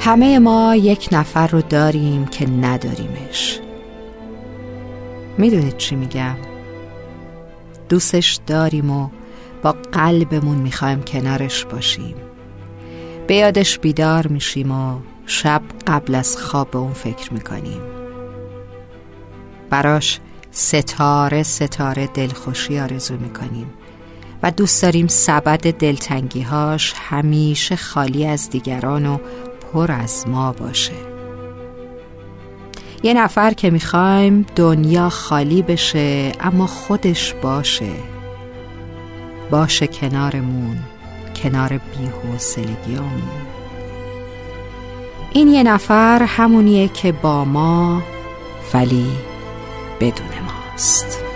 [0.00, 3.60] همه ما یک نفر رو داریم که نداریمش.
[5.38, 6.36] می‌دونید چی میگم؟
[7.88, 9.08] دوستش داریم و
[9.62, 12.14] با قلبمون می‌خوایم کنارش باشیم.
[13.26, 17.80] به یادش بیدار میشیم و شب قبل از خواب به اون فکر می‌کنیم.
[19.70, 20.20] براش
[20.50, 23.70] ستاره ستاره دلخوشی آرزو می‌کنیم
[24.42, 29.18] و دوست داریم سبد دلتنگیهاش همیشه خالی از دیگران و
[29.72, 30.92] پر از ما باشه.
[33.02, 37.92] یه نفر که می‌خوایم دنیا خالی بشه اما خودش باشه.
[39.50, 40.78] باشه کنارمون
[41.42, 43.48] کنار بیحوصلگیامون
[45.32, 48.02] این یه نفر همونیه که با ما
[48.74, 49.06] ولی
[50.00, 51.27] بدون ماست.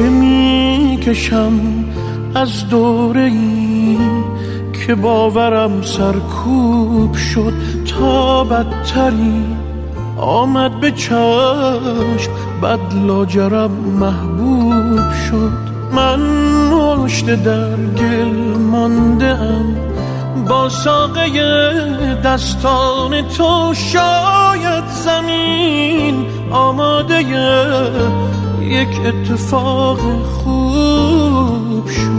[0.00, 1.52] چه می‌کشم
[2.34, 3.98] از دوره ای
[4.72, 7.52] که باورم سرکوب شد
[7.98, 9.44] تا بدتری؟
[10.16, 15.52] آمد به چشم بد لاجرم محبوب شد.
[15.94, 16.20] من
[16.72, 19.36] مشت در گل مانده
[20.50, 21.30] با ساقه
[22.24, 27.22] دستان تو شاید زمین آماده
[28.60, 32.10] یک اتفاق خوب شد.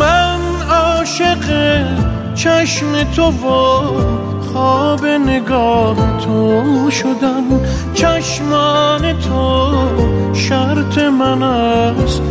[0.00, 0.40] من
[0.70, 1.44] عاشق
[2.34, 3.82] چشم تو و
[4.52, 7.44] خواب نگاه تو شدم.
[7.94, 9.72] چشمان تو
[10.34, 12.22] شرط من است.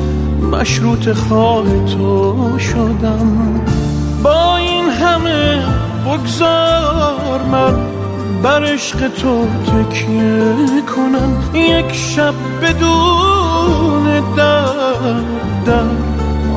[0.52, 3.62] مشروط خواه تو شدم.
[4.24, 5.62] با این همه
[6.06, 7.76] بگذار من
[8.44, 10.56] بر عشق تو تکیه
[10.96, 11.44] کنم.
[11.54, 14.66] یک شب بدون در
[15.66, 15.84] در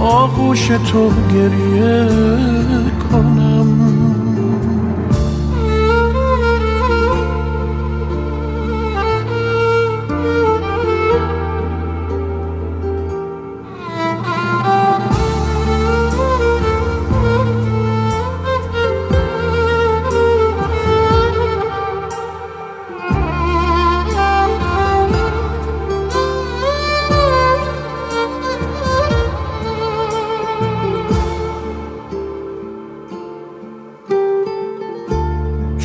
[0.01, 2.07] آغوش تو گریه
[3.11, 3.64] کنم.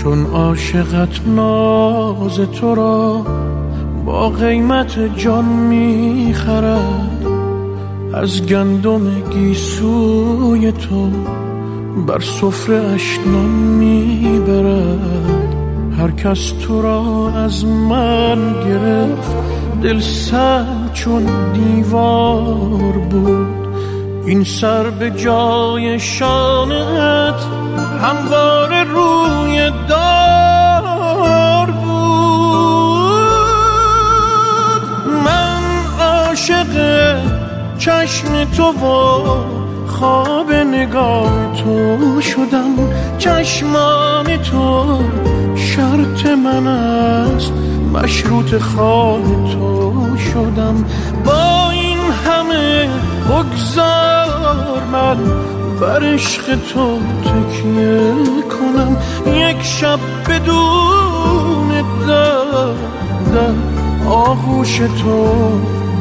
[0.10, 3.26] چون عاشقت ناز تو را
[4.06, 7.26] با قیمت جان می‌خرد.
[8.14, 11.10] از گندم گیسوی تو
[12.08, 15.56] بر سفره اشنان می‌برد.
[16.00, 19.36] هر کس تو را از من گرفت
[19.84, 21.24] دل سر چون
[21.54, 23.49] دیوار بود.
[24.30, 27.44] این سر به جای شانت
[28.02, 31.92] هموار روی دار بود.
[35.26, 35.62] من
[36.00, 36.74] عاشق
[37.78, 39.24] چشم تو و
[39.88, 42.76] خواب نگاه تو شدم.
[43.18, 45.00] چشمان تو
[45.56, 47.54] شرط من است.
[47.94, 49.22] مشروط خواه
[49.54, 50.86] تو شدم.
[51.26, 51.69] با
[52.50, 52.90] همه
[53.30, 55.18] بگذار من
[55.82, 58.14] بر عشق تو تکیه
[58.50, 60.00] کنم یک شب
[60.30, 61.70] بدون
[63.34, 63.54] در
[64.10, 65.52] آغوش تو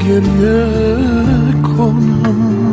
[0.01, 0.67] گریه
[1.63, 2.68] کنم